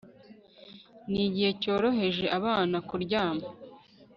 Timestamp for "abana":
2.37-2.77